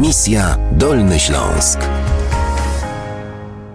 Misja 0.00 0.56
Dolny 0.72 1.18
Śląsk. 1.18 1.80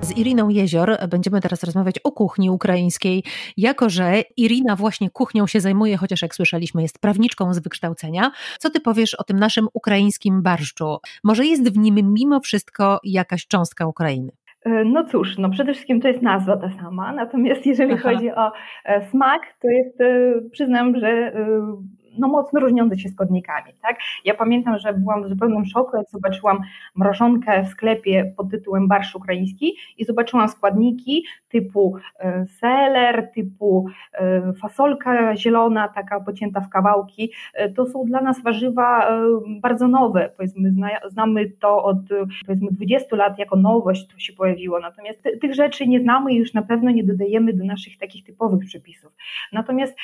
Z 0.02 0.18
Iriną 0.18 0.50
Jezior 0.50 0.98
będziemy 1.10 1.42
teraz 1.42 1.64
rozmawiać 1.64 2.00
o 2.00 2.12
kuchni 2.12 2.50
ukraińskiej, 2.50 3.24
jako 3.58 3.90
że 3.90 4.22
Irina 4.38 4.76
właśnie 4.76 5.10
kuchnią 5.10 5.48
się 5.48 5.60
zajmuje, 5.60 5.98
chociaż 5.98 6.22
jak 6.22 6.36
słyszeliśmy 6.36 6.82
jest 6.82 7.00
prawniczką 7.00 7.54
z 7.54 7.60
wykształcenia. 7.60 8.32
Co 8.60 8.70
ty 8.70 8.80
powiesz 8.80 9.16
o 9.16 9.24
tym 9.24 9.40
naszym 9.40 9.68
ukraińskim 9.74 10.42
barszczu? 10.42 10.98
Może 11.24 11.46
jest 11.46 11.74
w 11.74 11.78
nim 11.78 12.14
mimo 12.14 12.40
wszystko 12.40 13.00
jakaś 13.04 13.48
cząstka 13.48 13.88
Ukrainy? 13.88 14.32
E, 14.66 14.84
no 14.84 15.04
cóż, 15.04 15.38
no 15.38 15.50
przede 15.50 15.74
wszystkim 15.74 16.02
to 16.02 16.08
jest 16.08 16.22
nazwa 16.22 16.58
ta 16.58 16.72
sama, 16.82 17.14
natomiast 17.14 17.66
jeżeli 17.66 17.94
Aha. 17.94 18.02
chodzi 18.04 18.32
o 18.32 18.52
e, 18.86 19.10
smak, 19.10 19.42
to 19.62 19.68
jest, 19.68 20.02
e, 20.02 20.34
przyznam, 20.52 21.00
że 21.00 21.34
no, 22.18 22.28
mocno 22.28 22.60
różniące 22.60 23.00
się 23.00 23.10
składnikami. 23.10 23.74
Tak? 23.82 23.98
Ja 24.26 24.34
pamiętam, 24.34 24.80
że 24.80 24.94
byłam 24.94 25.24
w 25.24 25.30
zupełnym 25.30 25.66
szoku, 25.66 25.98
jak 25.98 26.10
zobaczyłam 26.10 26.62
mrożonkę 26.96 27.64
w 27.64 27.68
sklepie 27.68 28.34
pod 28.38 28.52
tytułem 28.52 28.88
barsz 28.88 29.16
ukraiński 29.16 29.76
i 29.98 30.06
zobaczyłam 30.06 30.50
składniki 30.50 31.26
typu 31.50 31.98
e, 32.20 32.46
seler, 32.46 33.32
typu 33.36 33.86
e, 34.14 34.54
fasolka 34.54 35.36
zielona, 35.36 35.88
taka 35.88 36.20
pocięta 36.20 36.62
w 36.62 36.70
kawałki. 36.70 37.32
E, 37.54 37.70
to 37.70 37.86
są 37.86 38.06
dla 38.06 38.22
nas 38.22 38.44
warzywa 38.44 39.12
bardzo 39.62 39.88
nowe. 39.88 40.30
Powiedzmy, 40.38 40.74
znamy 41.10 41.50
to 41.50 41.84
od 41.84 41.98
powiedzmy 42.46 42.68
20 42.72 43.16
lat 43.16 43.40
jako 43.40 43.56
nowość, 43.56 44.08
to 44.08 44.20
się 44.20 44.34
pojawiło. 44.34 44.80
Natomiast 44.80 45.24
tych 45.42 45.56
rzeczy 45.56 45.88
nie 45.88 46.00
znamy 46.00 46.34
i 46.34 46.38
już 46.38 46.54
na 46.54 46.62
pewno 46.62 46.92
nie 46.92 47.04
dodajemy 47.04 47.54
do 47.54 47.66
naszych 47.66 47.98
takich 47.98 48.24
typowych 48.24 48.66
przepisów. 48.66 49.12
Natomiast 49.54 49.98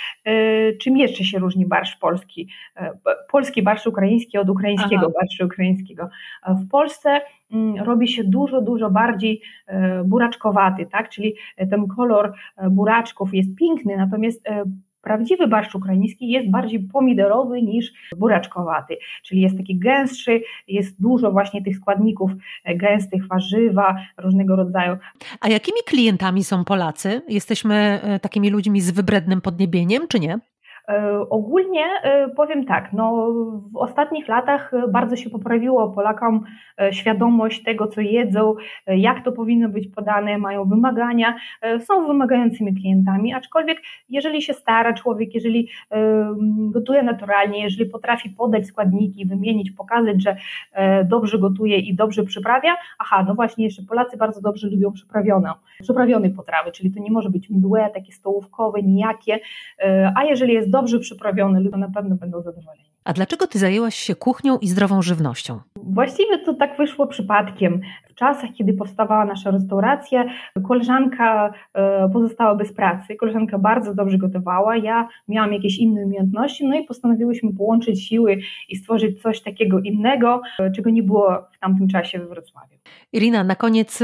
czym 0.82 0.98
jeszcze 0.98 1.24
się 1.24 1.40
różni 1.40 1.66
barsz 1.66 1.96
polski, 2.08 2.48
e, 2.76 2.92
polski 3.32 3.64
barszcz 3.64 3.88
ukraiński 3.88 4.38
od 4.38 4.50
ukraińskiego 4.50 5.02
Aha. 5.02 5.14
barszu 5.22 5.46
ukraińskiego. 5.46 6.10
W 6.48 6.70
Polsce 6.70 7.22
mm, 7.52 7.84
robi 7.84 8.08
się 8.08 8.24
dużo, 8.24 8.62
dużo 8.62 8.90
bardziej 8.92 9.42
e, 9.68 10.04
buraczkowaty, 10.04 10.86
tak? 10.86 11.10
czyli 11.10 11.36
ten 11.70 11.88
kolor 11.88 12.34
e, 12.58 12.70
buraczków 12.70 13.34
jest 13.34 13.56
piękny, 13.56 13.98
natomiast 13.98 14.48
Prawdziwy 15.02 15.48
barszcz 15.48 15.76
ukraiński 15.76 16.28
jest 16.28 16.50
bardziej 16.50 16.80
pomidorowy 16.80 17.62
niż 17.62 17.94
buraczkowaty, 18.18 18.98
czyli 19.24 19.42
jest 19.42 19.58
taki 19.58 19.80
gęstszy, 19.80 20.42
jest 20.68 21.02
dużo 21.02 21.32
właśnie 21.32 21.64
tych 21.64 21.78
składników 21.78 22.32
gęstych, 22.66 23.28
warzywa 23.28 23.96
różnego 24.18 24.56
rodzaju. 24.56 24.98
A 25.42 25.50
jakimi 25.50 25.78
klientami 25.86 26.44
są 26.44 26.66
Polacy? 26.66 27.22
Jesteśmy 27.28 28.00
takimi 28.22 28.50
ludźmi 28.50 28.82
z 28.82 28.92
wybrednym 28.92 29.42
podniebieniem, 29.42 30.08
czy 30.08 30.20
nie? 30.20 30.40
E, 30.90 31.20
ogólnie 31.30 31.86
e, 32.04 32.30
powiem 32.30 32.66
tak, 32.66 32.94
no 32.94 33.32
w 33.72 33.78
ostatnich 33.78 34.28
latach 34.28 34.72
bardzo 34.92 35.16
się 35.16 35.30
poprawiło. 35.30 35.90
Polakom 35.90 36.44
e, 36.82 36.94
świadomość 36.94 37.64
tego, 37.64 37.88
co 37.88 38.02
jedzą, 38.02 38.56
jak 38.88 39.24
to 39.24 39.32
powinno 39.32 39.70
być 39.70 39.88
podane, 39.88 40.38
mają 40.38 40.66
wymagania, 40.66 41.36
są 41.80 42.08
wymagającymi 42.08 42.76
klientami, 42.76 43.34
aczkolwiek 43.34 43.82
jeżeli 44.10 44.42
się 44.42 44.54
stara 44.54 44.94
człowiek, 44.94 45.36
jeżeli 45.36 45.70
gotuje 46.58 47.04
naturalnie, 47.04 47.64
jeżeli 47.64 47.90
potrafi 47.90 48.30
podać 48.30 48.68
składniki, 48.68 49.26
wymienić, 49.26 49.72
pokazać, 49.72 50.24
że 50.24 50.38
dobrze 51.06 51.40
gotuje 51.40 51.78
i 51.78 51.96
dobrze 51.96 52.24
przyprawia, 52.24 52.76
aha, 53.00 53.26
no 53.28 53.36
właśnie 53.36 53.66
jeszcze 53.66 53.84
Polacy 53.84 54.18
bardzo 54.18 54.42
dobrze 54.42 54.68
lubią 54.70 54.92
przyprawioną, 54.92 55.50
przyprawione 55.82 56.30
potrawy, 56.30 56.72
czyli 56.72 56.92
to 56.92 57.00
nie 57.00 57.12
może 57.12 57.30
być 57.30 57.50
mdłe, 57.50 57.90
takie 57.94 58.12
stołówkowe, 58.12 58.82
nijakie, 58.82 59.40
a 60.16 60.24
jeżeli 60.24 60.54
jest 60.54 60.70
dobrze 60.82 61.00
przyprawiony, 61.00 61.60
ludzie 61.60 61.78
na 61.78 61.92
pewno 61.92 62.16
będą 62.16 62.42
zadowoleni. 62.42 62.84
A 63.04 63.14
dlaczego 63.14 63.48
ty 63.48 63.60
zajęłaś 63.60 63.96
się 63.96 64.16
kuchnią 64.16 64.58
i 64.58 64.68
zdrową 64.68 65.02
żywnością? 65.02 65.60
Właściwie 65.94 66.38
to 66.38 66.54
tak 66.54 66.78
wyszło 66.78 67.08
przypadkiem. 67.08 67.82
W 68.10 68.16
czasach, 68.16 68.50
kiedy 68.54 68.74
powstawała 68.74 69.26
nasza 69.26 69.52
restauracja, 69.52 70.26
koleżanka 70.68 71.54
e, 71.74 72.10
pozostała 72.10 72.56
bez 72.56 72.74
pracy. 72.74 73.16
Koleżanka 73.16 73.60
bardzo 73.60 73.96
dobrze 73.96 74.18
gotowała, 74.18 74.78
ja 74.78 75.08
miałam 75.28 75.54
jakieś 75.54 75.78
inne 75.78 76.02
umiejętności, 76.06 76.68
no 76.68 76.80
i 76.80 76.84
postanowiłyśmy 76.84 77.54
połączyć 77.54 78.08
siły 78.08 78.38
i 78.70 78.76
stworzyć 78.76 79.22
coś 79.22 79.42
takiego 79.42 79.80
innego, 79.80 80.42
e, 80.60 80.72
czego 80.72 80.90
nie 80.90 81.04
było 81.04 81.48
w 81.52 81.60
tamtym 81.60 81.88
czasie 81.88 82.20
we 82.20 82.26
Wrocławiu. 82.26 82.78
Irina, 83.14 83.44
na 83.44 83.56
koniec 83.56 84.04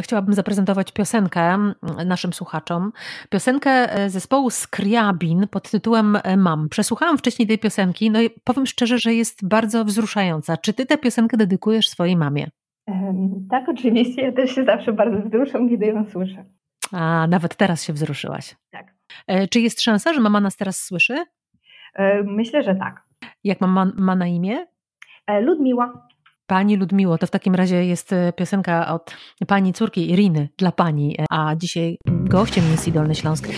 chciałabym 0.00 0.34
zaprezentować 0.34 0.92
piosenkę 0.92 1.58
naszym 2.06 2.32
słuchaczom. 2.32 2.92
Piosenkę 3.30 3.70
e, 3.70 4.10
zespołu 4.10 4.50
Skriabin 4.50 5.48
pod 5.50 5.70
tytułem 5.70 6.18
Mam. 6.36 6.68
Przesłuchałam 6.68 7.18
wcześniej 7.18 7.48
tej 7.48 7.58
piosenki, 7.58 8.10
no 8.10 8.22
i 8.22 8.30
powiem 8.30 8.66
szczerze, 8.66 8.98
że 8.98 9.14
jest 9.14 9.48
bardzo 9.48 9.84
wzruszająca. 9.84 10.56
Czy 10.56 10.72
ty 10.72 10.86
tę 10.86 10.98
piosenkę 10.98 11.21
dedykujesz 11.36 11.88
swojej 11.88 12.16
mamie? 12.16 12.46
Tak, 13.50 13.68
oczywiście. 13.68 14.22
Ja 14.22 14.32
też 14.32 14.54
się 14.54 14.64
zawsze 14.64 14.92
bardzo 14.92 15.28
wzruszam, 15.28 15.68
kiedy 15.68 15.86
ją 15.86 16.04
słyszę. 16.10 16.44
A, 16.92 17.26
nawet 17.26 17.56
teraz 17.56 17.84
się 17.84 17.92
wzruszyłaś. 17.92 18.56
Tak. 18.70 18.94
E, 19.26 19.48
czy 19.48 19.60
jest 19.60 19.80
szansa, 19.80 20.12
że 20.14 20.20
mama 20.20 20.40
nas 20.40 20.56
teraz 20.56 20.80
słyszy? 20.80 21.24
Myślę, 22.24 22.62
że 22.62 22.74
tak. 22.74 23.02
Jak 23.44 23.60
mama 23.60 23.92
ma 23.96 24.16
na 24.16 24.26
imię? 24.26 24.66
E, 25.26 25.40
Ludmiła. 25.40 26.08
Pani 26.46 26.76
Ludmiło, 26.76 27.18
to 27.18 27.26
w 27.26 27.30
takim 27.30 27.54
razie 27.54 27.84
jest 27.84 28.12
e, 28.12 28.32
piosenka 28.32 28.94
od 28.94 29.16
pani 29.46 29.72
córki 29.72 30.10
Iriny 30.10 30.48
dla 30.58 30.72
pani, 30.72 31.16
a 31.30 31.56
dzisiaj 31.56 31.96
gościem 32.08 32.64
misji 32.70 32.92
Dolny 32.92 33.14
Śląsk 33.14 33.48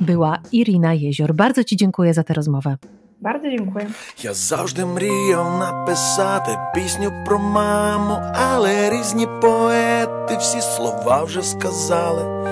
była 0.00 0.38
Irina 0.52 0.94
Jezior. 0.94 1.34
Bardzo 1.34 1.64
Ci 1.64 1.76
dziękuję 1.76 2.14
za 2.14 2.24
tę 2.24 2.34
rozmowę. 2.34 2.76
Bardzo 3.22 3.50
dziękuję. 3.50 3.86
Я 4.22 4.34
завжди 4.34 4.84
мріяв 4.84 5.58
написати 5.58 6.58
пісню 6.74 7.12
про 7.26 7.38
маму, 7.38 8.18
але 8.34 8.90
різні 8.90 9.26
поети 9.42 10.36
всі 10.38 10.60
слова 10.60 11.22
вже 11.22 11.42
сказали, 11.42 12.50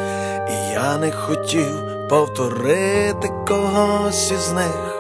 і 0.51 0.73
я 0.73 0.99
не 0.99 1.11
хотів 1.11 2.09
повторити 2.11 3.29
когось 3.49 4.33
із 4.33 4.53
них. 4.53 4.97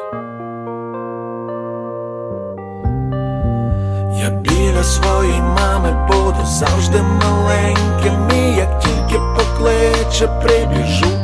Я 4.21 4.31
біля 4.31 4.85
своєї 4.85 5.41
мами 5.41 6.09
буду 6.09 6.47
завжди 6.47 7.03
маленьким, 7.03 8.29
і 8.35 8.57
як 8.57 8.81
тільки 8.81 9.21
покличе, 9.37 10.27
прибіжу 10.43 11.20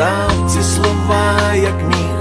написав 0.00 0.50
ці 0.50 0.62
слова, 0.62 1.54
як 1.54 1.82
міг. 1.82 2.20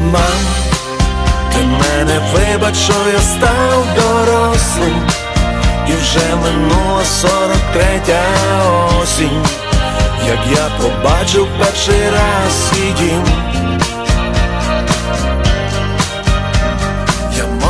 Мам, 0.00 0.40
ти 1.52 1.58
мене 1.58 2.20
вибач, 2.34 2.76
що 2.76 2.92
я 3.12 3.20
став 3.20 3.86
дорослим, 3.96 5.06
і 5.88 5.92
вже 5.92 6.36
минула 6.42 7.04
сорок 7.04 7.60
третя 7.72 8.22
осінь, 9.02 9.44
як 10.26 10.38
я 10.50 10.70
побачив 10.80 11.48
перший 11.58 12.10
раз 12.10 12.68
свій 12.68 12.92
дім. 12.98 13.24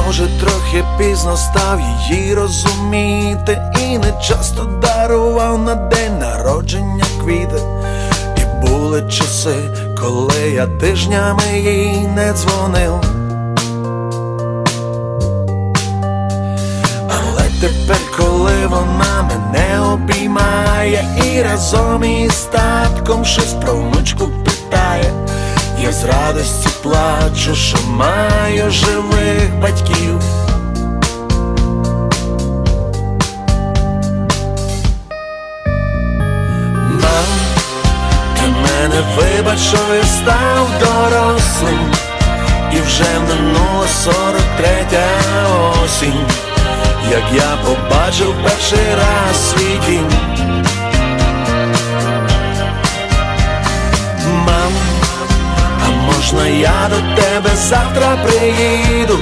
Може, 0.07 0.29
трохи 0.41 0.85
пізно 0.99 1.37
став 1.37 1.81
її 1.81 2.35
розуміти, 2.35 3.63
і 3.81 3.99
не 3.99 4.13
часто 4.23 4.65
дарував 5.09 5.59
на 5.59 5.75
день 5.75 6.19
народження 6.19 7.05
квіти. 7.21 7.63
І 8.37 8.67
були 8.67 9.03
часи, 9.03 9.55
коли 10.01 10.51
я 10.55 10.67
тижнями 10.67 11.43
їй 11.55 12.09
не 12.17 12.33
дзвонив. 12.33 12.95
Але 17.09 17.49
тепер, 17.61 17.99
коли 18.17 18.67
вона 18.67 19.23
мене 19.23 19.81
обіймає, 19.93 21.07
і 21.25 21.43
разом 21.43 22.05
із 22.05 22.41
татком 22.41 23.25
щось 23.25 23.53
про 23.53 23.75
внучку 23.75 24.29
питає. 24.45 25.13
Я 25.83 25.93
з 25.93 26.05
радості 26.05 26.69
плачу, 26.83 27.55
що 27.55 27.79
маю 27.89 28.71
живих 28.71 29.61
батьків. 29.63 30.21
Вже 42.95 43.19
минула 43.19 43.89
сорок 43.89 44.45
третя 44.57 45.07
осінь, 45.85 46.27
як 47.11 47.23
я 47.35 47.57
побачив 47.65 48.35
перший 48.45 48.95
раз 48.95 49.51
свій 49.51 49.81
дім. 49.87 50.09
Можна 56.07 56.47
я 56.47 56.91
до 56.91 57.23
тебе 57.23 57.51
завтра 57.57 58.17
приїду, 58.25 59.19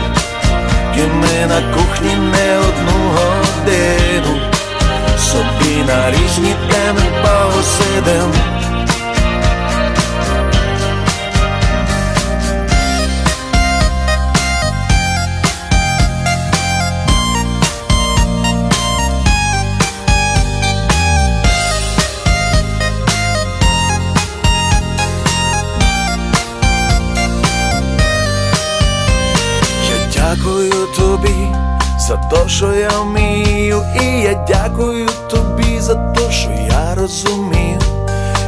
і 0.96 1.00
ми 1.00 1.46
на 1.46 1.74
кухні 1.74 2.16
не 2.16 2.58
одну 2.58 3.10
годину, 3.16 4.40
собі 5.18 5.84
на 5.86 6.10
різні 6.10 6.54
теми 6.70 7.22
посидим. 7.22 8.61
То, 32.32 32.48
що 32.48 32.74
я 32.74 32.88
вмію, 32.88 33.82
і 34.00 34.04
я 34.04 34.44
дякую 34.48 35.08
тобі 35.30 35.80
за 35.80 35.94
те, 35.94 36.30
що 36.30 36.50
я 36.50 36.94
розумію 36.94 37.80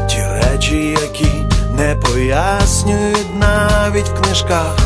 ті 0.08 0.22
речі, 0.22 0.98
які 1.02 1.44
не 1.76 1.94
пояснюють 1.94 3.36
навіть 3.38 4.08
в 4.08 4.20
книжках. 4.20 4.76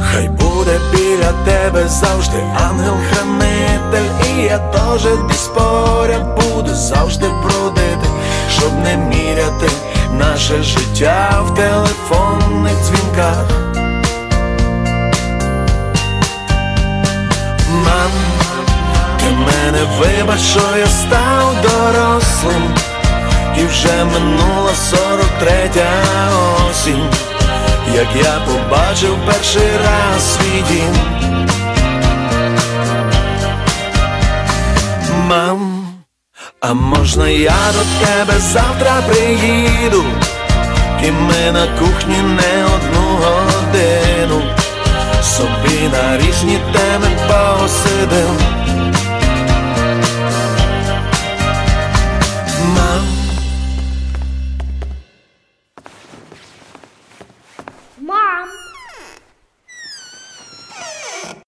Хай 0.00 0.28
буде 0.28 0.80
біля 0.92 1.32
тебе 1.44 1.88
завжди 1.88 2.42
ангел-хранитель, 2.68 4.10
і 4.28 4.42
я 4.42 4.58
теж 4.58 5.02
десь 5.28 5.50
буду 6.36 6.74
завжди 6.74 7.26
бродити, 7.42 8.08
щоб 8.50 8.72
не 8.84 8.96
міряти 8.96 9.70
наше 10.18 10.62
життя 10.62 11.42
в 11.46 11.54
телефонних 11.54 12.74
дзвінках. 12.84 13.59
Мене 19.40 19.84
вибач, 19.98 20.40
що 20.40 20.60
я 20.78 20.86
став 20.86 21.54
дорослим, 21.62 22.74
і 23.58 23.64
вже 23.64 24.04
минула 24.04 24.72
сорок 24.90 25.30
третя 25.38 25.90
осінь, 26.70 27.10
як 27.94 28.06
я 28.16 28.40
побачив 28.46 29.16
перший 29.26 29.70
раз 29.84 30.34
свій 30.34 30.62
дім. 30.68 30.94
Мам, 35.28 35.86
а 36.60 36.72
можна 36.74 37.28
я 37.28 37.56
до 37.72 38.06
тебе 38.06 38.38
завтра 38.38 39.02
приїду, 39.08 40.04
і 41.04 41.10
ми 41.10 41.52
на 41.52 41.66
кухні 41.78 42.16
не 42.16 42.64
одну 42.64 43.18
годину. 43.22 44.42
Собі 45.22 45.88
на 45.92 46.18
різні 46.18 46.58
теми 46.72 47.08
посидим 47.28 48.59